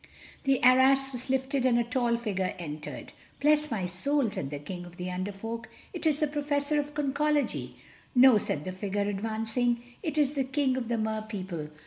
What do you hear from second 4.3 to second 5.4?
said the King of the Under